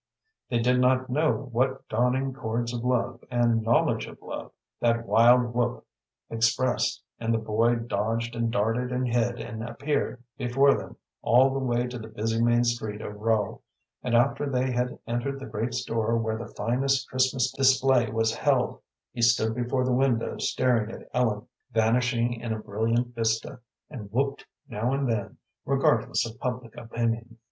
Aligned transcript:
They 0.49 0.57
did 0.57 0.79
not 0.79 1.11
know 1.11 1.49
what 1.51 1.87
dawning 1.87 2.33
chords 2.33 2.73
of 2.73 2.83
love, 2.83 3.23
and 3.29 3.61
knowledge 3.61 4.07
of 4.07 4.19
love, 4.19 4.51
that 4.79 5.05
wild 5.05 5.53
whoop 5.53 5.85
expressed; 6.27 7.03
and 7.19 7.31
the 7.31 7.37
boy 7.37 7.75
dodged 7.75 8.35
and 8.35 8.51
darted 8.51 8.91
and 8.91 9.07
hid, 9.07 9.39
and 9.39 9.61
appeared 9.63 10.23
before 10.39 10.73
them 10.75 10.95
all 11.21 11.51
the 11.53 11.59
way 11.63 11.85
to 11.85 11.99
the 11.99 12.07
busy 12.07 12.41
main 12.41 12.63
street 12.63 12.99
of 12.99 13.13
Rowe; 13.15 13.61
and, 14.01 14.15
after 14.15 14.49
they 14.49 14.71
had 14.71 14.97
entered 15.05 15.39
the 15.39 15.45
great 15.45 15.75
store 15.75 16.17
where 16.17 16.39
the 16.39 16.47
finest 16.55 17.07
Christmas 17.07 17.51
display 17.51 18.09
was 18.09 18.33
held, 18.35 18.81
he 19.11 19.21
stood 19.21 19.53
before 19.53 19.85
the 19.85 19.93
window 19.93 20.35
staring 20.39 20.89
at 20.89 21.07
Ellen 21.13 21.45
vanishing 21.73 22.41
in 22.41 22.51
a 22.53 22.59
brilliant 22.59 23.13
vista, 23.13 23.59
and 23.87 24.11
whooped 24.11 24.47
now 24.67 24.93
and 24.93 25.07
then, 25.07 25.37
regardless 25.63 26.25
of 26.25 26.39
public 26.39 26.75
opinion. 26.75 27.37